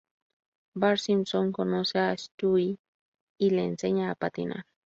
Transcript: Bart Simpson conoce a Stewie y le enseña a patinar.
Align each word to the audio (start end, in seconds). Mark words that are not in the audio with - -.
Bart 0.73 0.97
Simpson 0.99 1.51
conoce 1.51 1.99
a 1.99 2.17
Stewie 2.17 2.79
y 3.37 3.51
le 3.51 3.63
enseña 3.65 4.09
a 4.09 4.15
patinar. 4.15 4.65